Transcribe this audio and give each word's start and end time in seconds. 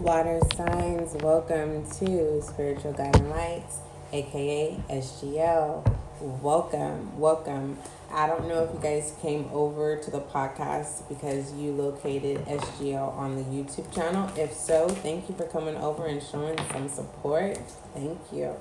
water 0.00 0.40
signs, 0.56 1.12
welcome 1.22 1.84
to 1.90 2.40
Spiritual 2.40 2.94
Guiding 2.94 3.28
Lights, 3.28 3.80
aka 4.14 4.74
SGL. 4.88 5.94
Welcome, 6.40 7.18
welcome. 7.18 7.76
I 8.10 8.26
don't 8.26 8.48
know 8.48 8.64
if 8.64 8.72
you 8.72 8.80
guys 8.80 9.14
came 9.20 9.50
over 9.52 9.98
to 9.98 10.10
the 10.10 10.20
podcast 10.20 11.06
because 11.10 11.52
you 11.52 11.72
located 11.72 12.46
SGL 12.46 13.14
on 13.14 13.36
the 13.36 13.42
YouTube 13.42 13.94
channel. 13.94 14.30
If 14.38 14.54
so, 14.54 14.88
thank 14.88 15.28
you 15.28 15.34
for 15.34 15.44
coming 15.44 15.76
over 15.76 16.06
and 16.06 16.22
showing 16.22 16.56
some 16.72 16.88
support. 16.88 17.58
Thank 17.92 18.18
you. 18.32 18.56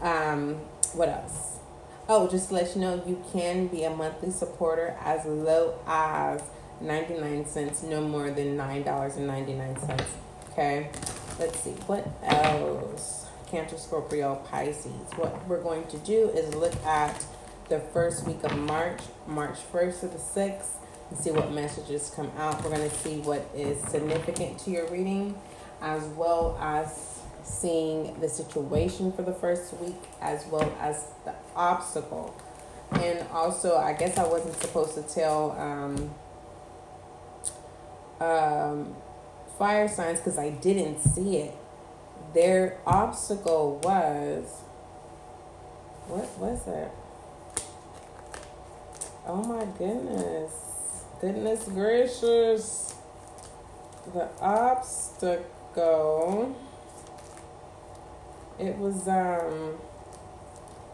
Um, 0.00 0.54
what 0.92 1.08
else? 1.08 1.58
Oh, 2.08 2.28
just 2.28 2.50
to 2.50 2.54
let 2.54 2.76
you 2.76 2.80
know, 2.80 3.02
you 3.04 3.20
can 3.32 3.66
be 3.66 3.82
a 3.82 3.90
monthly 3.90 4.30
supporter 4.30 4.96
as 5.02 5.26
low 5.26 5.80
as 5.88 6.44
99 6.80 7.46
cents, 7.46 7.82
no 7.82 8.00
more 8.00 8.30
than 8.30 8.56
$9.99. 8.56 10.29
Okay, 10.52 10.88
let's 11.38 11.60
see 11.60 11.70
what 11.86 12.08
else. 12.24 13.26
Cancer, 13.48 13.78
Scorpio, 13.78 14.34
Pisces. 14.50 14.92
What 15.14 15.46
we're 15.46 15.62
going 15.62 15.86
to 15.86 15.98
do 15.98 16.28
is 16.30 16.54
look 16.56 16.74
at 16.84 17.24
the 17.68 17.78
first 17.78 18.26
week 18.26 18.42
of 18.42 18.58
March, 18.58 19.00
March 19.28 19.58
1st 19.72 20.00
to 20.00 20.08
the 20.08 20.18
6th, 20.18 20.66
and 21.08 21.18
see 21.18 21.30
what 21.30 21.52
messages 21.52 22.12
come 22.16 22.32
out. 22.36 22.64
We're 22.64 22.70
going 22.76 22.90
to 22.90 22.96
see 22.96 23.18
what 23.18 23.48
is 23.54 23.80
significant 23.84 24.58
to 24.60 24.70
your 24.70 24.88
reading, 24.88 25.38
as 25.80 26.02
well 26.04 26.58
as 26.60 27.20
seeing 27.44 28.18
the 28.20 28.28
situation 28.28 29.12
for 29.12 29.22
the 29.22 29.32
first 29.32 29.72
week, 29.74 30.02
as 30.20 30.44
well 30.46 30.76
as 30.80 31.06
the 31.24 31.34
obstacle. 31.54 32.34
And 32.90 33.24
also, 33.28 33.76
I 33.76 33.92
guess 33.92 34.18
I 34.18 34.26
wasn't 34.26 34.60
supposed 34.60 34.96
to 34.96 35.02
tell 35.02 35.52
um, 35.52 36.10
um, 38.20 38.96
fire 39.60 39.86
signs 39.86 40.18
because 40.18 40.38
I 40.38 40.48
didn't 40.48 41.00
see 41.00 41.36
it. 41.36 41.54
Their 42.32 42.78
obstacle 42.86 43.78
was 43.84 44.62
what 46.08 46.38
was 46.38 46.66
it? 46.66 46.90
Oh 49.26 49.44
my 49.44 49.66
goodness. 49.76 51.04
Goodness 51.20 51.64
gracious. 51.64 52.94
The 54.14 54.30
obstacle 54.40 55.36
it 58.58 58.78
was 58.78 59.06
um 59.08 59.76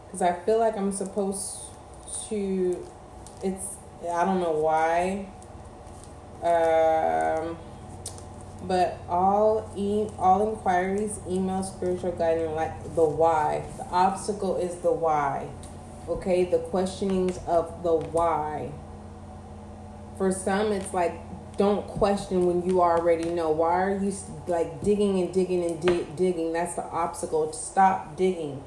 because 0.07 0.21
I 0.21 0.33
feel 0.33 0.59
like 0.59 0.75
I'm 0.75 0.91
supposed 0.91 1.59
to 2.27 2.85
it's 3.41 3.77
I 4.01 4.25
don't 4.25 4.41
know 4.41 4.59
why. 4.59 5.29
Um 6.43 7.57
but 8.63 8.97
all 9.07 9.71
e- 9.75 10.07
all 10.17 10.49
inquiries, 10.49 11.19
email, 11.27 11.63
spiritual 11.63 12.11
guiding, 12.11 12.55
like 12.55 12.95
the 12.95 13.05
why. 13.05 13.63
The 13.77 13.85
obstacle 13.85 14.57
is 14.57 14.75
the 14.77 14.91
why. 14.91 15.47
Okay, 16.07 16.45
the 16.45 16.59
questionings 16.59 17.37
of 17.45 17.83
the 17.83 17.93
why. 17.93 18.71
For 20.17 20.31
some, 20.31 20.71
it's 20.71 20.93
like 20.93 21.19
don't 21.57 21.87
question 21.87 22.45
when 22.45 22.67
you 22.67 22.81
already 22.81 23.29
know. 23.29 23.49
Why 23.49 23.81
are 23.83 23.97
you 23.97 24.13
like 24.47 24.83
digging 24.83 25.19
and 25.19 25.33
digging 25.33 25.63
and 25.63 25.81
di- 25.81 26.07
digging? 26.15 26.53
That's 26.53 26.75
the 26.75 26.83
obstacle. 26.83 27.51
Stop 27.51 28.15
digging 28.15 28.63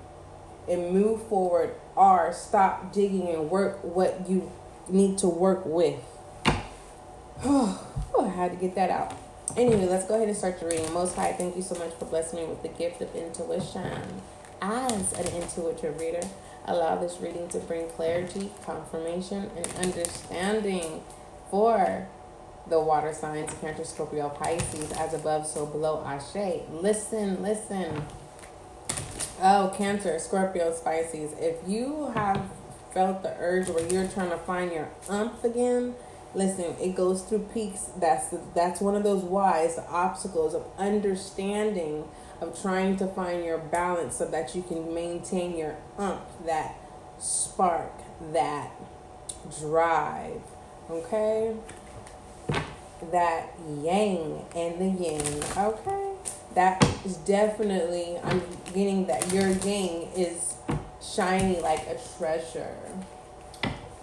and 0.68 0.92
move 0.92 1.22
forward. 1.28 1.74
Or 1.96 2.32
stop 2.32 2.92
digging 2.92 3.28
and 3.28 3.50
work 3.50 3.82
what 3.84 4.28
you 4.28 4.50
need 4.88 5.18
to 5.18 5.28
work 5.28 5.64
with. 5.64 6.00
oh, 7.44 7.86
I 8.20 8.28
had 8.28 8.50
to 8.52 8.56
get 8.56 8.74
that 8.74 8.90
out. 8.90 9.16
Anyway, 9.56 9.86
let's 9.86 10.06
go 10.06 10.14
ahead 10.14 10.28
and 10.28 10.36
start 10.36 10.60
your 10.60 10.70
reading. 10.70 10.92
Most 10.92 11.16
High, 11.16 11.32
thank 11.32 11.56
you 11.56 11.62
so 11.62 11.74
much 11.74 11.92
for 11.94 12.04
blessing 12.04 12.38
me 12.38 12.46
with 12.46 12.62
the 12.62 12.68
gift 12.68 13.02
of 13.02 13.14
intuition. 13.14 14.22
As 14.62 15.12
an 15.14 15.26
intuitive 15.42 15.98
reader, 15.98 16.20
allow 16.66 16.96
this 16.96 17.18
reading 17.20 17.48
to 17.48 17.58
bring 17.58 17.88
clarity, 17.88 18.52
confirmation, 18.64 19.50
and 19.56 19.66
understanding 19.84 21.02
for 21.50 22.06
the 22.68 22.80
water 22.80 23.12
signs, 23.12 23.52
Cancer, 23.54 23.84
Scorpio, 23.84 24.28
Pisces, 24.28 24.92
as 24.92 25.14
above, 25.14 25.46
so 25.46 25.66
below, 25.66 26.04
Ashe. 26.06 26.60
Listen, 26.70 27.42
listen. 27.42 28.04
Oh, 29.42 29.74
Cancer, 29.76 30.18
Scorpio, 30.20 30.70
Pisces. 30.72 31.32
If 31.38 31.56
you 31.66 32.12
have 32.14 32.48
felt 32.92 33.22
the 33.22 33.34
urge 33.38 33.68
where 33.68 33.86
you're 33.92 34.06
trying 34.06 34.30
to 34.30 34.38
find 34.38 34.70
your 34.70 34.90
umph 35.08 35.42
again, 35.42 35.94
listen 36.34 36.76
it 36.80 36.94
goes 36.94 37.22
through 37.22 37.48
peaks. 37.52 37.90
That's 37.96 38.28
the, 38.28 38.40
that's 38.54 38.80
one 38.80 38.94
of 38.94 39.02
those 39.02 39.22
whys 39.22 39.76
the 39.76 39.86
obstacles 39.88 40.54
of 40.54 40.64
understanding 40.78 42.04
of 42.40 42.60
trying 42.60 42.96
to 42.96 43.06
find 43.06 43.44
your 43.44 43.58
balance 43.58 44.16
so 44.16 44.26
that 44.26 44.54
you 44.54 44.62
can 44.62 44.94
maintain 44.94 45.56
your 45.56 45.76
umph 45.98 46.20
that 46.46 46.76
spark 47.18 47.92
that 48.32 48.70
drive 49.60 50.40
okay? 50.88 51.54
That 53.12 53.54
yang 53.82 54.44
and 54.54 54.78
the 54.78 55.04
yin 55.04 55.42
okay? 55.56 56.12
That 56.54 56.84
is 57.04 57.16
definitely 57.16 58.18
i'm 58.24 58.42
getting 58.74 59.06
that 59.06 59.32
your 59.32 59.48
yang 59.48 60.08
is 60.16 60.54
shiny 61.00 61.60
like 61.60 61.86
a 61.86 61.98
treasure 62.18 62.76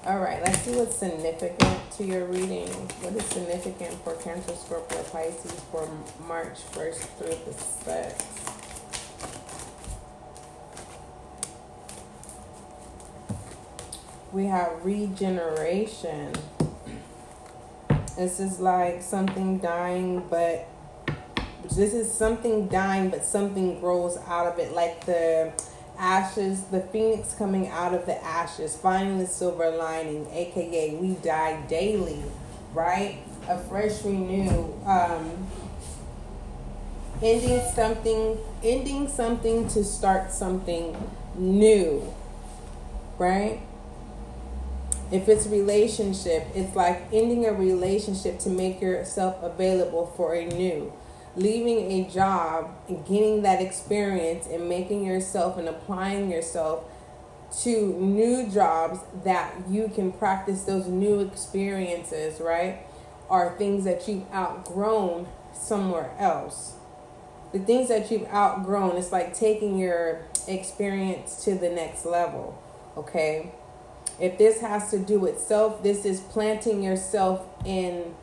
all 0.07 0.19
right, 0.19 0.41
let's 0.41 0.59
see 0.59 0.71
what's 0.71 0.95
significant 0.95 1.91
to 1.91 2.05
your 2.05 2.23
reading. 2.27 2.69
What 3.01 3.13
is 3.13 3.25
significant 3.25 3.93
for 4.05 4.13
Cancer, 4.13 4.55
Scorpio, 4.55 5.03
Pisces 5.03 5.59
for 5.69 5.85
March 6.25 6.59
1st 6.71 6.95
through 7.17 7.35
the 7.43 7.51
6th? 7.51 8.23
We 14.31 14.45
have 14.45 14.85
regeneration. 14.85 16.31
This 18.15 18.39
is 18.39 18.61
like 18.61 19.01
something 19.01 19.57
dying, 19.57 20.25
but 20.29 20.69
this 21.63 21.93
is 21.93 22.09
something 22.09 22.69
dying, 22.69 23.09
but 23.09 23.25
something 23.25 23.81
grows 23.81 24.17
out 24.25 24.47
of 24.47 24.57
it. 24.57 24.71
Like 24.71 25.05
the 25.05 25.51
ashes, 25.97 26.63
the 26.65 26.81
phoenix 26.81 27.33
coming 27.33 27.67
out 27.67 27.93
of 27.93 28.05
the 28.05 28.23
ashes, 28.23 28.75
finding 28.75 29.19
the 29.19 29.27
silver 29.27 29.69
lining, 29.71 30.27
aka 30.31 30.95
we 30.95 31.13
die 31.15 31.61
daily, 31.67 32.23
right? 32.73 33.19
A 33.47 33.57
fresh 33.57 34.03
renew, 34.03 34.73
um, 34.85 35.47
ending 37.21 37.61
something, 37.73 38.37
ending 38.63 39.07
something 39.07 39.67
to 39.69 39.83
start 39.83 40.31
something 40.31 40.95
new, 41.35 42.13
right? 43.17 43.59
If 45.09 45.29
it's 45.29 45.47
relationship, 45.47 46.47
it's 46.53 46.75
like 46.75 47.01
ending 47.13 47.45
a 47.45 47.53
relationship 47.53 48.39
to 48.39 48.49
make 48.49 48.81
yourself 48.81 49.41
available 49.41 50.07
for 50.17 50.33
a 50.35 50.45
new 50.45 50.91
leaving 51.37 51.91
a 51.91 52.09
job 52.09 52.75
and 52.89 53.05
getting 53.05 53.43
that 53.43 53.61
experience 53.61 54.47
and 54.47 54.67
making 54.67 55.05
yourself 55.05 55.57
and 55.57 55.69
applying 55.69 56.31
yourself 56.31 56.83
to 57.61 57.93
new 57.93 58.49
jobs 58.49 58.99
that 59.23 59.53
you 59.69 59.89
can 59.93 60.11
practice 60.11 60.63
those 60.63 60.87
new 60.87 61.21
experiences, 61.21 62.41
right? 62.41 62.79
Are 63.29 63.55
things 63.57 63.85
that 63.85 64.07
you've 64.07 64.29
outgrown 64.33 65.27
somewhere 65.53 66.11
else. 66.17 66.73
The 67.53 67.59
things 67.59 67.87
that 67.89 68.11
you've 68.11 68.27
outgrown, 68.27 68.97
it's 68.97 69.11
like 69.11 69.33
taking 69.33 69.77
your 69.77 70.25
experience 70.47 71.43
to 71.45 71.55
the 71.55 71.69
next 71.69 72.05
level, 72.05 72.61
okay? 72.97 73.51
If 74.19 74.37
this 74.37 74.61
has 74.61 74.89
to 74.91 74.99
do 74.99 75.19
with 75.19 75.39
self, 75.39 75.83
this 75.83 76.03
is 76.03 76.19
planting 76.19 76.81
yourself 76.81 77.45
in 77.63 78.15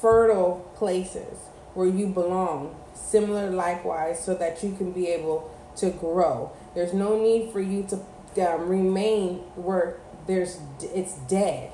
fertile 0.00 0.70
places 0.76 1.49
where 1.80 1.88
you 1.88 2.06
belong. 2.06 2.76
Similar 2.94 3.50
likewise, 3.50 4.22
so 4.22 4.34
that 4.34 4.62
you 4.62 4.72
can 4.72 4.92
be 4.92 5.06
able 5.08 5.50
to 5.76 5.88
grow. 5.88 6.52
There's 6.74 6.92
no 6.92 7.18
need 7.18 7.50
for 7.52 7.60
you 7.62 7.86
to 7.88 7.96
um, 8.46 8.68
remain 8.68 9.38
where 9.56 9.96
there's 10.26 10.58
it's 10.82 11.14
dead. 11.20 11.72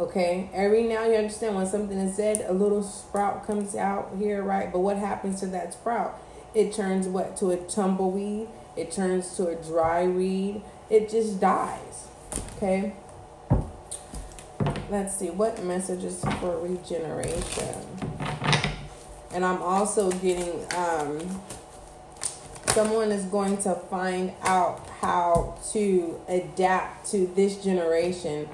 Okay, 0.00 0.50
every 0.52 0.82
now 0.82 1.04
you 1.04 1.14
understand 1.14 1.54
when 1.54 1.66
something 1.66 1.96
is 1.96 2.16
dead, 2.16 2.44
a 2.48 2.52
little 2.52 2.82
sprout 2.82 3.46
comes 3.46 3.76
out 3.76 4.10
here, 4.18 4.42
right? 4.42 4.72
But 4.72 4.80
what 4.80 4.96
happens 4.96 5.38
to 5.40 5.46
that 5.46 5.74
sprout? 5.74 6.20
It 6.52 6.72
turns 6.72 7.06
what 7.06 7.36
to 7.36 7.52
a 7.52 7.56
tumbleweed. 7.56 8.48
It 8.76 8.90
turns 8.90 9.36
to 9.36 9.46
a 9.46 9.54
dry 9.54 10.08
weed. 10.08 10.62
It 10.90 11.08
just 11.08 11.40
dies. 11.40 12.08
Okay. 12.56 12.94
Let's 14.90 15.16
see 15.16 15.30
what 15.30 15.62
messages 15.62 16.24
for 16.40 16.58
regeneration 16.58 18.19
and 19.32 19.44
I'm 19.44 19.62
also 19.62 20.10
getting 20.10 20.66
um, 20.76 21.40
someone 22.68 23.10
is 23.12 23.24
going 23.26 23.58
to 23.58 23.74
find 23.74 24.32
out 24.42 24.86
how 25.00 25.58
to 25.72 26.20
adapt 26.28 27.10
to 27.10 27.26
this 27.34 27.62
generation 27.62 28.48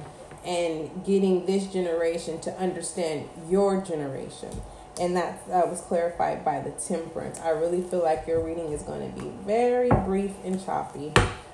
and 0.44 1.04
getting 1.04 1.46
this 1.46 1.66
generation 1.66 2.40
to 2.40 2.52
understand 2.58 3.28
your 3.48 3.80
generation. 3.80 4.50
and 4.98 5.14
that 5.16 5.42
uh, 5.52 5.62
was 5.66 5.80
clarified 5.82 6.44
by 6.44 6.60
the 6.60 6.70
temperance. 6.70 7.38
I 7.40 7.50
really 7.50 7.82
feel 7.82 8.02
like 8.02 8.26
your 8.26 8.40
reading 8.40 8.72
is 8.72 8.82
going 8.82 9.12
to 9.12 9.20
be 9.20 9.28
very 9.44 9.90
brief 9.90 10.32
and 10.44 10.64
choppy. 10.64 11.12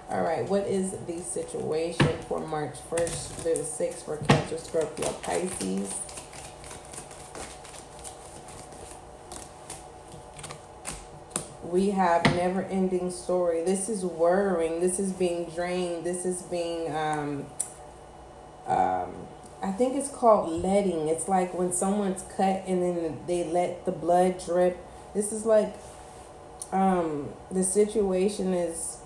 All 0.09 0.23
right, 0.23 0.49
what 0.49 0.67
is 0.67 0.93
the 1.07 1.19
situation 1.21 2.19
for 2.29 2.39
March 2.47 2.77
1st 2.91 3.43
through 3.43 3.55
the 3.55 3.61
6th 3.61 4.05
for 4.05 4.19
Cancer, 4.19 4.59
Scorpio, 4.59 5.11
Pisces? 5.23 5.93
We 11.73 11.89
have 11.93 12.23
never 12.37 12.61
ending 12.65 13.11
story. 13.11 13.65
This 13.65 13.89
is 13.89 14.05
worrying. 14.05 14.81
This 14.81 15.01
is 15.01 15.11
being 15.11 15.47
drained. 15.47 16.05
This 16.05 16.27
is 16.27 16.43
being 16.43 16.95
um, 16.95 17.47
um, 18.67 19.15
I 19.63 19.73
think 19.73 19.97
it's 19.97 20.11
called 20.11 20.51
letting. 20.51 21.09
It's 21.09 21.29
like 21.29 21.55
when 21.55 21.73
someone's 21.73 22.25
cut 22.37 22.65
and 22.67 22.83
then 22.83 23.21
they 23.27 23.45
let 23.45 23.87
the 23.87 23.91
blood 23.91 24.45
drip. 24.45 24.77
This 25.15 25.33
is 25.33 25.47
like 25.47 25.75
um, 26.73 27.31
the 27.51 27.65
situation 27.65 28.53
is 28.53 28.99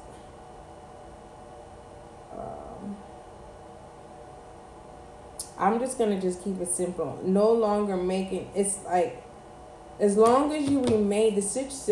um, 2.36 2.96
I'm 5.56 5.78
just 5.78 5.98
gonna 5.98 6.20
just 6.20 6.42
keep 6.42 6.60
it 6.60 6.68
simple. 6.68 7.20
No 7.22 7.52
longer 7.52 7.96
making 7.96 8.50
it's 8.56 8.82
like 8.86 9.22
as 9.98 10.16
long 10.16 10.52
as 10.52 10.68
you 10.68 10.82
remain 10.84 11.34
the 11.34 11.40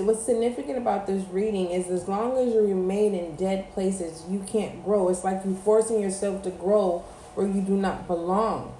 what's 0.03 0.23
significant 0.23 0.77
about 0.77 1.06
this 1.06 1.27
reading 1.29 1.71
is 1.71 1.89
as 1.89 2.06
long 2.06 2.37
as 2.37 2.53
you 2.53 2.61
remain 2.61 3.15
in 3.15 3.35
dead 3.37 3.73
places 3.73 4.23
you 4.29 4.45
can't 4.47 4.85
grow. 4.85 5.09
It's 5.09 5.25
like 5.25 5.43
you're 5.45 5.55
forcing 5.55 6.01
yourself 6.01 6.43
to 6.43 6.51
grow 6.51 6.99
where 7.35 7.47
you 7.47 7.62
do 7.62 7.77
not 7.77 8.06
belong. 8.06 8.75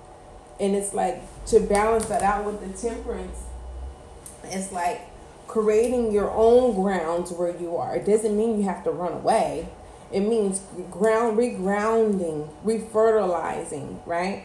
And 0.61 0.77
it's 0.77 0.93
like 0.93 1.23
to 1.47 1.61
balance 1.61 2.07
that 2.07 2.23
out 2.23 2.45
with 2.45 2.61
the 2.61 2.89
temperance, 2.89 3.45
it's 4.45 4.71
like 4.71 5.01
creating 5.47 6.13
your 6.13 6.31
own 6.31 6.75
grounds 6.75 7.33
where 7.33 7.57
you 7.57 7.77
are. 7.77 7.97
It 7.97 8.05
doesn't 8.05 8.37
mean 8.37 8.59
you 8.59 8.65
have 8.65 8.85
to 8.85 8.91
run 8.91 9.13
away. 9.13 9.69
It 10.13 10.21
means 10.21 10.61
ground 10.91 11.39
regrounding, 11.39 12.49
refertilizing, 12.65 14.07
right? 14.07 14.45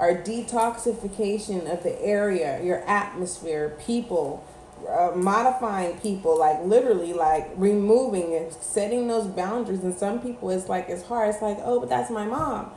Our 0.00 0.14
detoxification 0.14 1.70
of 1.70 1.82
the 1.82 2.00
area, 2.02 2.64
your 2.64 2.78
atmosphere, 2.88 3.76
people, 3.84 4.42
uh, 4.88 5.12
modifying 5.14 5.98
people, 6.00 6.38
like 6.38 6.64
literally, 6.64 7.12
like 7.12 7.50
removing 7.56 8.34
and 8.34 8.50
setting 8.50 9.08
those 9.08 9.26
boundaries. 9.26 9.84
And 9.84 9.94
some 9.94 10.20
people, 10.20 10.48
it's 10.48 10.70
like 10.70 10.88
it's 10.88 11.04
hard. 11.04 11.28
It's 11.28 11.42
like, 11.42 11.58
oh, 11.62 11.80
but 11.80 11.90
that's 11.90 12.10
my 12.10 12.24
mom. 12.24 12.70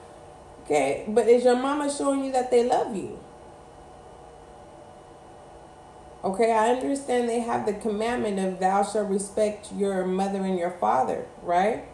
Okay, 0.66 1.06
but 1.08 1.30
is 1.30 1.46
your 1.46 1.56
mama 1.56 1.90
showing 1.90 2.25
you 2.25 2.34
that 2.34 2.52
they 2.52 2.68
love 2.68 2.94
you? 2.94 3.18
Okay, 6.26 6.52
I 6.52 6.72
understand 6.72 7.30
they 7.30 7.40
have 7.40 7.66
the 7.66 7.74
commandment 7.74 8.40
of 8.40 8.60
thou 8.60 8.84
shalt 8.84 9.10
respect 9.10 9.72
your 9.74 10.06
mother 10.06 10.44
and 10.44 10.60
your 10.60 10.72
father, 10.72 11.26
right? 11.42 11.86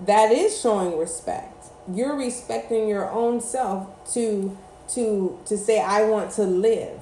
That 0.00 0.30
is 0.30 0.60
showing 0.60 0.98
respect. 0.98 1.66
You're 1.92 2.16
respecting 2.16 2.88
your 2.88 3.10
own 3.10 3.40
self 3.40 4.12
to 4.14 4.56
to 4.88 5.38
to 5.46 5.58
say 5.58 5.80
I 5.80 6.04
want 6.04 6.30
to 6.32 6.42
live. 6.42 7.00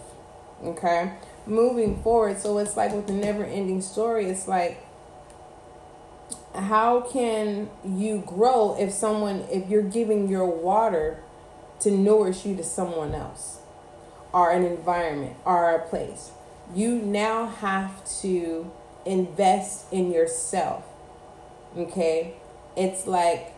Okay? 0.64 1.12
Moving 1.46 2.00
forward, 2.02 2.38
so 2.38 2.58
it's 2.58 2.76
like 2.76 2.92
with 2.92 3.08
the 3.08 3.12
never 3.12 3.44
ending 3.44 3.80
story, 3.80 4.26
it's 4.26 4.46
like 4.46 4.84
how 6.54 7.00
can 7.00 7.70
you 7.84 8.22
grow 8.26 8.76
if 8.78 8.92
someone 8.92 9.44
if 9.50 9.68
you're 9.68 9.82
giving 9.82 10.28
your 10.28 10.46
water 10.46 11.22
to 11.80 11.90
nourish 11.90 12.44
you 12.44 12.54
to 12.56 12.62
someone 12.62 13.14
else 13.14 13.60
or 14.32 14.50
an 14.50 14.64
environment 14.64 15.36
or 15.44 15.74
a 15.74 15.88
place 15.88 16.30
you 16.74 16.96
now 16.96 17.46
have 17.46 18.04
to 18.20 18.70
invest 19.06 19.90
in 19.92 20.12
yourself 20.12 20.84
okay 21.76 22.34
it's 22.76 23.06
like 23.06 23.51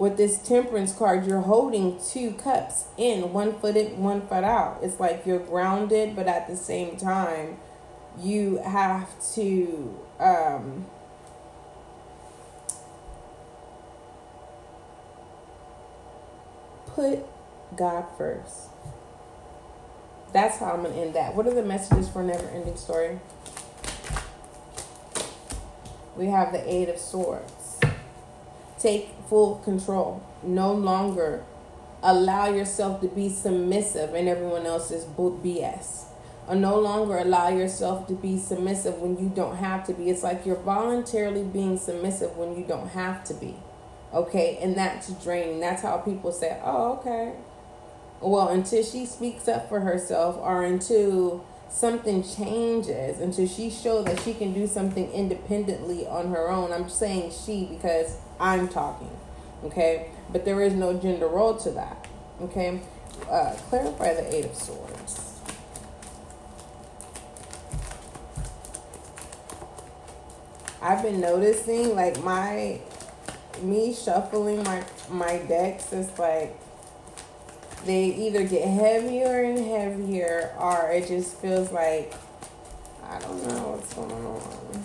with 0.00 0.16
this 0.16 0.38
temperance 0.38 0.92
card 0.94 1.26
you're 1.26 1.42
holding 1.42 2.00
two 2.02 2.32
cups 2.32 2.86
in 2.96 3.32
one 3.32 3.58
foot 3.60 3.76
in 3.76 4.02
one 4.02 4.20
foot 4.26 4.44
out 4.44 4.78
it's 4.82 4.98
like 4.98 5.24
you're 5.26 5.38
grounded 5.38 6.16
but 6.16 6.26
at 6.26 6.48
the 6.48 6.56
same 6.56 6.96
time 6.96 7.56
you 8.18 8.56
have 8.58 9.08
to 9.34 9.98
um 10.18 10.86
put 17.00 17.24
God 17.76 18.04
first. 18.16 18.68
That's 20.32 20.58
how 20.58 20.72
I'm 20.72 20.82
going 20.82 20.94
to 20.94 21.00
end 21.00 21.14
that. 21.14 21.34
What 21.34 21.46
are 21.46 21.54
the 21.54 21.62
messages 21.62 22.08
for 22.08 22.22
Never 22.22 22.46
Ending 22.48 22.76
Story? 22.76 23.18
We 26.16 26.26
have 26.26 26.52
the 26.52 26.62
Eight 26.72 26.88
of 26.88 26.98
Swords. 26.98 27.59
Take 28.80 29.10
full 29.28 29.56
control. 29.56 30.22
No 30.42 30.72
longer 30.72 31.44
allow 32.02 32.48
yourself 32.48 33.00
to 33.02 33.08
be 33.08 33.28
submissive 33.28 34.14
in 34.14 34.26
everyone 34.26 34.66
else's 34.66 35.04
BS. 35.04 36.04
Or 36.48 36.56
no 36.56 36.80
longer 36.80 37.18
allow 37.18 37.48
yourself 37.48 38.08
to 38.08 38.14
be 38.14 38.38
submissive 38.38 38.98
when 38.98 39.18
you 39.18 39.28
don't 39.28 39.56
have 39.56 39.86
to 39.86 39.92
be. 39.92 40.10
It's 40.10 40.22
like 40.22 40.44
you're 40.44 40.56
voluntarily 40.56 41.44
being 41.44 41.76
submissive 41.76 42.36
when 42.36 42.56
you 42.56 42.64
don't 42.64 42.88
have 42.88 43.22
to 43.24 43.34
be. 43.34 43.54
Okay, 44.12 44.58
and 44.60 44.74
that's 44.76 45.12
draining. 45.22 45.60
That's 45.60 45.82
how 45.82 45.98
people 45.98 46.32
say, 46.32 46.58
oh, 46.64 46.94
okay. 46.94 47.34
Well, 48.20 48.48
until 48.48 48.82
she 48.82 49.06
speaks 49.06 49.46
up 49.46 49.68
for 49.68 49.80
herself 49.80 50.36
or 50.38 50.64
until 50.64 51.44
something 51.70 52.22
changes, 52.22 53.20
until 53.20 53.46
she 53.46 53.70
shows 53.70 54.04
that 54.04 54.20
she 54.20 54.34
can 54.34 54.52
do 54.52 54.66
something 54.66 55.10
independently 55.12 56.06
on 56.06 56.30
her 56.30 56.50
own. 56.50 56.72
I'm 56.72 56.88
saying 56.88 57.32
she 57.32 57.64
because 57.64 58.18
I'm 58.38 58.68
talking. 58.68 59.10
Okay, 59.64 60.10
but 60.30 60.44
there 60.44 60.60
is 60.62 60.74
no 60.74 60.94
gender 60.94 61.28
role 61.28 61.56
to 61.58 61.70
that. 61.72 62.06
Okay, 62.42 62.80
uh, 63.30 63.54
clarify 63.68 64.14
the 64.14 64.34
Eight 64.34 64.46
of 64.46 64.54
Swords. 64.54 65.30
I've 70.82 71.02
been 71.02 71.20
noticing 71.20 71.94
like 71.94 72.22
my 72.24 72.80
me 73.62 73.94
shuffling 73.94 74.62
my 74.62 74.82
my 75.10 75.38
decks 75.40 75.92
is 75.92 76.18
like 76.18 76.58
they 77.84 78.06
either 78.06 78.44
get 78.44 78.66
heavier 78.66 79.44
and 79.44 79.58
heavier 79.58 80.54
or 80.58 80.90
it 80.90 81.08
just 81.08 81.36
feels 81.38 81.72
like 81.72 82.14
I 83.04 83.18
don't 83.18 83.46
know 83.48 83.70
what's 83.70 83.94
going 83.94 84.12
on. 84.12 84.84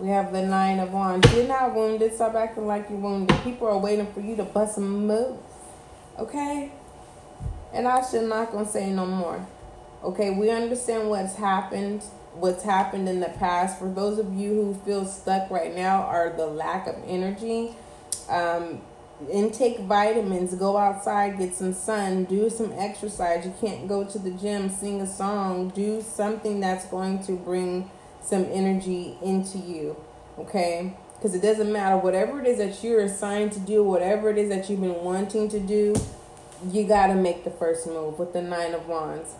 We 0.00 0.08
have 0.08 0.32
the 0.32 0.42
nine 0.42 0.78
of 0.80 0.92
wands. 0.92 1.32
You're 1.34 1.46
not 1.46 1.74
wounded. 1.74 2.14
Stop 2.14 2.34
acting 2.34 2.66
like 2.66 2.90
you're 2.90 2.98
wounded. 2.98 3.36
People 3.42 3.68
are 3.68 3.78
waiting 3.78 4.12
for 4.12 4.20
you 4.20 4.36
to 4.36 4.44
bust 4.44 4.76
a 4.76 4.80
move. 4.80 5.38
Okay? 6.18 6.72
And 7.72 7.86
I 7.88 8.04
should 8.08 8.28
not 8.28 8.52
gonna 8.52 8.68
say 8.68 8.90
no 8.90 9.06
more. 9.06 9.46
Okay, 10.02 10.30
we 10.30 10.50
understand 10.50 11.08
what's 11.08 11.36
happened 11.36 12.02
what's 12.38 12.62
happened 12.62 13.08
in 13.08 13.20
the 13.20 13.28
past. 13.28 13.78
For 13.78 13.88
those 13.88 14.18
of 14.18 14.34
you 14.34 14.50
who 14.50 14.74
feel 14.84 15.04
stuck 15.06 15.50
right 15.50 15.74
now, 15.74 16.02
are 16.02 16.30
the 16.36 16.46
lack 16.46 16.86
of 16.86 16.96
energy. 17.06 17.74
Um, 18.28 18.80
intake 19.30 19.80
vitamins, 19.80 20.54
go 20.54 20.76
outside, 20.76 21.38
get 21.38 21.54
some 21.54 21.72
sun, 21.72 22.24
do 22.24 22.50
some 22.50 22.72
exercise. 22.76 23.44
You 23.44 23.54
can't 23.60 23.88
go 23.88 24.04
to 24.04 24.18
the 24.18 24.30
gym, 24.30 24.68
sing 24.68 25.00
a 25.00 25.06
song, 25.06 25.70
do 25.70 26.02
something 26.02 26.60
that's 26.60 26.86
going 26.86 27.22
to 27.24 27.32
bring 27.32 27.90
some 28.22 28.44
energy 28.50 29.16
into 29.22 29.58
you. 29.58 29.96
Okay? 30.38 30.96
Because 31.16 31.34
it 31.34 31.40
doesn't 31.40 31.72
matter, 31.72 31.96
whatever 31.96 32.40
it 32.40 32.46
is 32.46 32.58
that 32.58 32.84
you're 32.84 33.00
assigned 33.00 33.52
to 33.52 33.60
do, 33.60 33.82
whatever 33.82 34.28
it 34.30 34.38
is 34.38 34.50
that 34.50 34.68
you've 34.68 34.80
been 34.80 35.02
wanting 35.02 35.48
to 35.48 35.60
do, 35.60 35.94
you 36.70 36.84
got 36.84 37.08
to 37.08 37.14
make 37.14 37.44
the 37.44 37.50
first 37.50 37.86
move 37.86 38.18
with 38.18 38.32
the 38.32 38.42
Nine 38.42 38.74
of 38.74 38.86
Wands 38.86 39.34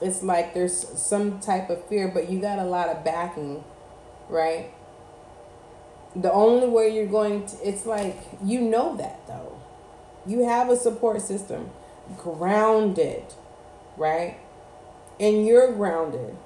it's 0.00 0.22
like 0.22 0.54
there's 0.54 0.76
some 1.00 1.40
type 1.40 1.70
of 1.70 1.84
fear, 1.86 2.08
but 2.08 2.28
you 2.28 2.40
got 2.40 2.58
a 2.58 2.64
lot 2.64 2.88
of 2.88 3.04
backing, 3.04 3.64
right? 4.28 4.70
The 6.16 6.32
only 6.32 6.68
way 6.68 6.94
you're 6.94 7.06
going 7.06 7.46
to, 7.46 7.68
it's 7.68 7.86
like, 7.86 8.16
you 8.42 8.60
know 8.60 8.96
that 8.96 9.26
though. 9.26 9.60
You 10.26 10.44
have 10.44 10.70
a 10.70 10.76
support 10.76 11.20
system, 11.22 11.70
grounded, 12.16 13.24
right? 13.96 14.38
And 15.20 15.46
you're 15.46 15.72
grounded. 15.72 16.36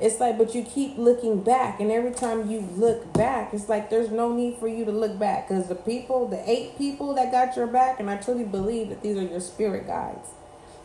It's 0.00 0.20
like, 0.20 0.36
but 0.36 0.54
you 0.54 0.62
keep 0.62 0.98
looking 0.98 1.42
back, 1.42 1.80
and 1.80 1.90
every 1.90 2.10
time 2.10 2.50
you 2.50 2.60
look 2.60 3.14
back, 3.14 3.54
it's 3.54 3.68
like 3.68 3.88
there's 3.88 4.10
no 4.10 4.34
need 4.34 4.58
for 4.58 4.68
you 4.68 4.84
to 4.84 4.92
look 4.92 5.18
back 5.18 5.48
because 5.48 5.68
the 5.68 5.74
people, 5.74 6.28
the 6.28 6.50
eight 6.50 6.76
people 6.76 7.14
that 7.14 7.32
got 7.32 7.56
your 7.56 7.66
back, 7.66 7.98
and 7.98 8.10
I 8.10 8.16
truly 8.16 8.44
believe 8.44 8.90
that 8.90 9.02
these 9.02 9.16
are 9.16 9.22
your 9.22 9.40
spirit 9.40 9.86
guides 9.86 10.28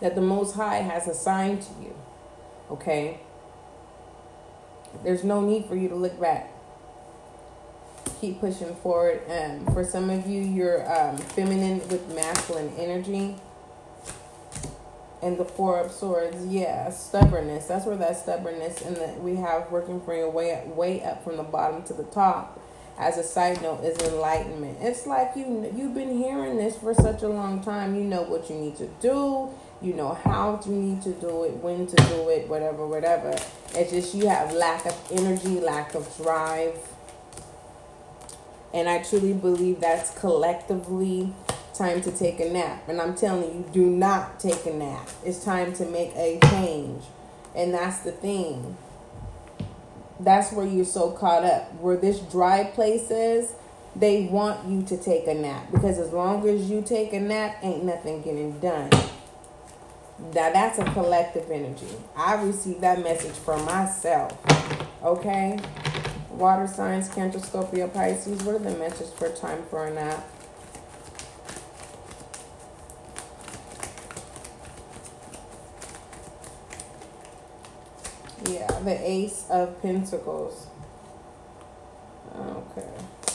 that 0.02 0.16
the 0.16 0.22
Most 0.22 0.56
High 0.56 0.78
has 0.78 1.08
assigned 1.08 1.62
to 1.62 1.70
you. 1.82 1.96
Okay? 2.70 3.20
There's 5.04 5.24
no 5.24 5.42
need 5.42 5.66
for 5.66 5.76
you 5.76 5.88
to 5.90 5.96
look 5.96 6.20
back. 6.20 6.52
Keep 8.22 8.40
pushing 8.40 8.76
forward. 8.76 9.20
Um, 9.28 9.66
for 9.74 9.84
some 9.84 10.12
of 10.12 10.28
you, 10.28 10.44
you're 10.44 10.86
um, 10.96 11.18
feminine 11.18 11.80
with 11.88 12.14
masculine 12.14 12.72
energy. 12.78 13.36
And 15.24 15.40
the 15.40 15.46
Four 15.46 15.80
of 15.80 15.92
Swords, 15.92 16.46
yeah, 16.46 16.92
stubbornness. 16.92 17.66
That's 17.66 17.88
where 17.88 17.98
that 17.98 18.18
stubbornness 18.18 18.84
and 18.84 18.96
that 18.98 19.24
we 19.24 19.38
have 19.38 19.72
working 19.72 20.00
for 20.02 20.16
your 20.16 20.30
way 20.30 20.62
way 20.68 21.04
up 21.04 21.24
from 21.24 21.38
the 21.38 21.44
bottom 21.44 21.82
to 21.86 21.94
the 21.94 22.04
top. 22.04 22.62
As 23.00 23.18
a 23.18 23.24
side 23.24 23.60
note, 23.64 23.84
is 23.84 23.98
enlightenment. 23.98 24.78
It's 24.82 25.08
like 25.08 25.32
you 25.36 25.74
you've 25.76 25.96
been 25.96 26.16
hearing 26.16 26.58
this 26.58 26.78
for 26.78 26.94
such 26.94 27.24
a 27.24 27.28
long 27.28 27.64
time. 27.64 27.96
You 27.96 28.04
know 28.04 28.22
what 28.22 28.52
you 28.52 28.56
need 28.56 28.76
to 28.78 28.88
do. 29.02 29.50
You 29.82 29.94
know 29.96 30.14
how 30.14 30.62
you 30.64 30.74
need 30.74 31.02
to 31.04 31.12
do 31.14 31.44
it, 31.46 31.56
when 31.56 31.88
to 31.88 31.96
do 31.96 32.30
it, 32.30 32.48
whatever, 32.48 32.86
whatever. 32.86 33.36
It's 33.74 33.92
just 33.92 34.14
you 34.14 34.28
have 34.28 34.54
lack 34.54 34.86
of 34.86 34.96
energy, 35.12 35.60
lack 35.60 35.96
of 35.96 36.16
drive. 36.18 36.78
And 38.74 38.88
I 38.88 39.04
truly 39.04 39.34
believe 39.34 39.82
that's 39.82 40.18
collectively 40.18 41.34
time 41.74 42.02
to 42.02 42.12
take 42.12 42.40
a 42.40 42.50
nap. 42.50 42.88
And 42.88 43.02
I'm 43.02 43.16
telling 43.16 43.54
you, 43.54 43.66
do 43.72 43.86
not 43.86 44.40
take 44.40 44.66
a 44.66 44.74
nap. 44.74 45.10
It's 45.26 45.44
time 45.44 45.74
to 45.74 45.86
make 45.86 46.16
a 46.16 46.40
change. 46.50 47.04
And 47.56 47.74
that's 47.74 48.00
the 48.00 48.12
thing. 48.12 48.78
That's 50.20 50.54
where 50.54 50.66
you're 50.66 50.86
so 50.86 51.12
caught 51.12 51.44
up. 51.44 51.74
Where 51.76 51.98
this 51.98 52.20
dry 52.20 52.66
place 52.66 53.10
is, 53.10 53.54
they 53.96 54.26
want 54.26 54.68
you 54.68 54.84
to 54.84 54.98
take 54.98 55.28
a 55.28 55.34
nap. 55.34 55.72
Because 55.72 55.98
as 56.00 56.12
long 56.12 56.48
as 56.48 56.70
you 56.70 56.82
take 56.82 57.14
a 57.14 57.20
nap, 57.20 57.58
ain't 57.62 57.84
nothing 57.84 58.22
getting 58.22 58.60
done. 58.60 58.90
Now 60.34 60.54
that's 60.54 60.78
a 60.78 60.86
collective 60.94 61.50
energy. 61.50 61.88
I 62.16 62.42
received 62.44 62.82
that 62.82 63.02
message 63.02 63.36
for 63.36 63.58
myself. 63.58 64.38
Okay? 65.04 65.60
Water 66.42 66.66
signs, 66.66 67.08
Cancer, 67.08 67.40
Scorpio, 67.40 67.88
Pisces. 67.88 68.42
What 68.42 68.56
are 68.56 68.60
the 68.60 68.76
messages 68.76 69.14
for 69.14 69.30
time 69.30 69.62
for 69.70 69.86
a 69.86 69.94
nap? 69.94 70.28
Yeah, 78.50 78.66
the 78.80 78.98
Ace 79.08 79.46
of 79.52 79.80
Pentacles. 79.84 80.66
Okay, 82.36 82.90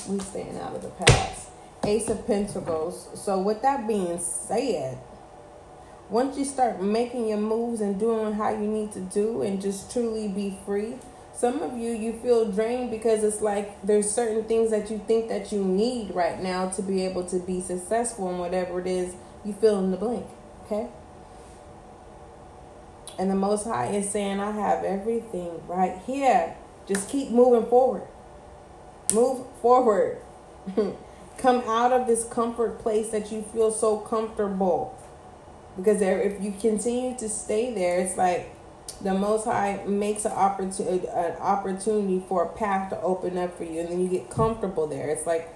we 0.09 0.19
staying 0.19 0.59
out 0.59 0.75
of 0.75 0.83
the 0.83 0.89
past. 0.89 1.51
Ace 1.85 2.09
of 2.09 2.27
Pentacles. 2.27 3.09
So 3.15 3.39
with 3.39 3.63
that 3.63 3.87
being 3.87 4.19
said, 4.19 4.99
once 6.11 6.37
you 6.37 6.45
start 6.45 6.83
making 6.83 7.29
your 7.29 7.39
moves 7.39 7.81
and 7.81 8.01
doing 8.01 8.33
how 8.33 8.51
you 8.51 8.67
need 8.67 8.91
to 8.95 9.01
do 9.01 9.43
and 9.43 9.63
just 9.63 9.93
truly 9.93 10.27
be 10.27 10.59
free, 10.67 10.97
some 11.37 11.61
of 11.61 11.77
you 11.77 11.93
you 11.93 12.15
feel 12.15 12.51
drained 12.51 12.91
because 12.91 13.23
it's 13.23 13.43
like 13.43 13.81
there's 13.83 14.11
certain 14.11 14.45
things 14.45 14.71
that 14.71 14.91
you 14.91 14.99
think 15.07 15.29
that 15.29 15.53
you 15.53 15.63
need 15.63 16.15
right 16.15 16.43
now 16.43 16.71
to 16.71 16.83
be 16.83 17.05
able 17.05 17.25
to 17.27 17.39
be 17.39 17.61
successful 17.61 18.31
in 18.31 18.39
whatever 18.39 18.81
it 18.81 18.87
is 18.87 19.15
you 19.45 19.53
feel 19.53 19.79
in 19.79 19.91
the 19.91 19.99
blank. 19.99 20.27
Okay? 20.65 20.89
And 23.19 23.31
the 23.31 23.35
Most 23.35 23.65
High 23.65 23.89
is 23.89 24.11
saying, 24.11 24.41
I 24.41 24.51
have 24.51 24.83
everything 24.83 25.61
right 25.69 25.99
here. 26.07 26.57
Just 26.87 27.09
keep 27.09 27.31
moving 27.31 27.69
forward. 27.69 28.09
Move 29.13 29.47
forward. 29.61 30.19
Come 31.39 31.63
out 31.67 31.93
of 31.93 32.07
this 32.07 32.25
comfort 32.25 32.79
place 32.79 33.11
that 33.11 33.31
you 33.31 33.43
feel 33.43 33.71
so 33.71 33.99
comfortable. 33.99 34.99
Because 35.77 36.01
if 36.01 36.43
you 36.43 36.53
continue 36.53 37.17
to 37.19 37.29
stay 37.29 37.75
there, 37.75 38.01
it's 38.01 38.17
like 38.17 38.56
the 39.03 39.15
Most 39.15 39.45
High 39.45 39.85
makes 39.87 40.25
an 40.25 40.33
opportunity, 40.33 41.07
an 41.09 41.33
opportunity 41.37 42.25
for 42.29 42.45
a 42.45 42.49
path 42.49 42.91
to 42.91 43.01
open 43.01 43.39
up 43.39 43.57
for 43.57 43.65
you, 43.65 43.81
and 43.81 43.89
then 43.89 44.01
you 44.01 44.09
get 44.09 44.31
comfortable 44.31 44.87
there. 44.87 45.09
It's 45.09 45.27
like 45.27 45.55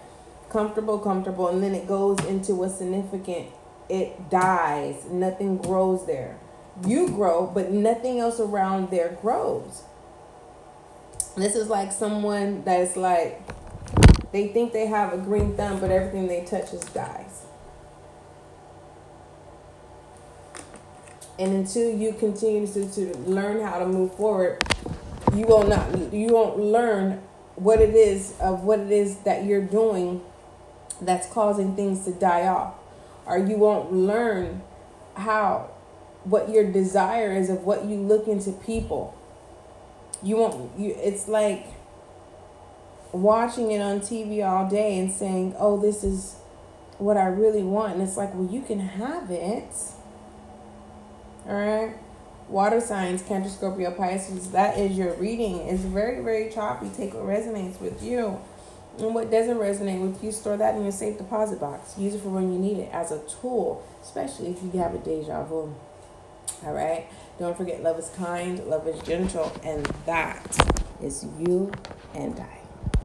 comfortable, 0.50 0.98
comfortable, 0.98 1.48
and 1.48 1.62
then 1.62 1.74
it 1.74 1.86
goes 1.86 2.18
into 2.26 2.54
what's 2.54 2.76
significant. 2.76 3.48
It 3.88 4.30
dies. 4.30 5.06
Nothing 5.10 5.58
grows 5.58 6.06
there 6.06 6.38
you 6.86 7.08
grow, 7.08 7.46
but 7.46 7.70
nothing 7.70 8.20
else 8.20 8.40
around 8.40 8.90
there 8.90 9.16
grows. 9.20 9.82
This 11.36 11.54
is 11.54 11.68
like 11.68 11.92
someone 11.92 12.64
that's 12.64 12.96
like, 12.96 13.40
they 14.32 14.48
think 14.48 14.72
they 14.72 14.86
have 14.86 15.12
a 15.12 15.18
green 15.18 15.56
thumb, 15.56 15.80
but 15.80 15.90
everything 15.90 16.26
they 16.26 16.44
touch 16.44 16.72
is 16.72 16.80
dies. 16.86 17.46
And 21.40 21.54
until 21.54 21.90
you 21.90 22.12
continue 22.12 22.66
to, 22.66 22.86
to 22.92 23.16
learn 23.20 23.62
how 23.62 23.78
to 23.78 23.86
move 23.86 24.14
forward, 24.14 24.62
you 25.34 25.46
will 25.46 25.62
not 25.66 26.12
you 26.12 26.28
won't 26.28 26.58
learn 26.58 27.22
what 27.54 27.80
it 27.80 27.94
is 27.94 28.34
of 28.40 28.64
what 28.64 28.78
it 28.78 28.90
is 28.90 29.16
that 29.20 29.44
you're 29.44 29.64
doing 29.64 30.20
that's 31.00 31.26
causing 31.32 31.74
things 31.74 32.04
to 32.04 32.12
die 32.12 32.46
off. 32.46 32.74
Or 33.24 33.38
you 33.38 33.56
won't 33.56 33.90
learn 33.90 34.60
how 35.14 35.70
what 36.24 36.50
your 36.50 36.70
desire 36.70 37.32
is 37.32 37.48
of 37.48 37.64
what 37.64 37.86
you 37.86 37.96
look 37.96 38.28
into 38.28 38.52
people. 38.52 39.16
You 40.22 40.36
won't 40.36 40.78
you 40.78 40.94
it's 40.98 41.26
like 41.26 41.68
watching 43.12 43.70
it 43.70 43.80
on 43.80 44.00
TV 44.00 44.46
all 44.46 44.68
day 44.68 44.98
and 44.98 45.10
saying, 45.10 45.54
"Oh, 45.58 45.80
this 45.80 46.04
is 46.04 46.36
what 46.98 47.16
I 47.16 47.28
really 47.28 47.62
want." 47.62 47.94
And 47.94 48.02
it's 48.02 48.18
like, 48.18 48.34
"Well, 48.34 48.48
you 48.52 48.60
can 48.60 48.80
have 48.80 49.30
it." 49.30 49.72
All 51.46 51.54
right? 51.54 51.94
Water 52.48 52.80
signs, 52.80 53.22
Cancer, 53.22 53.48
Scorpio, 53.48 53.92
Pisces, 53.92 54.50
that 54.50 54.76
is 54.76 54.96
your 54.96 55.14
reading. 55.14 55.58
It's 55.58 55.82
very, 55.82 56.22
very 56.22 56.50
choppy. 56.50 56.90
Take 56.96 57.14
what 57.14 57.22
resonates 57.22 57.80
with 57.80 58.02
you. 58.02 58.40
And 58.98 59.14
what 59.14 59.30
doesn't 59.30 59.56
resonate 59.56 60.00
with 60.00 60.22
you, 60.22 60.32
store 60.32 60.56
that 60.56 60.74
in 60.74 60.82
your 60.82 60.92
safe 60.92 61.16
deposit 61.16 61.60
box. 61.60 61.96
Use 61.96 62.14
it 62.14 62.22
for 62.22 62.28
when 62.28 62.52
you 62.52 62.58
need 62.58 62.78
it 62.78 62.90
as 62.92 63.12
a 63.12 63.20
tool, 63.20 63.86
especially 64.02 64.48
if 64.48 64.62
you 64.62 64.70
have 64.80 64.94
a 64.94 64.98
deja 64.98 65.44
vu. 65.44 65.74
All 66.64 66.72
right. 66.72 67.06
Don't 67.38 67.56
forget, 67.56 67.82
love 67.82 67.98
is 67.98 68.10
kind, 68.16 68.58
love 68.66 68.86
is 68.86 69.00
gentle, 69.02 69.50
and 69.64 69.86
that 70.04 70.58
is 71.00 71.24
you 71.38 71.72
and 72.14 72.38
I. 72.38 72.59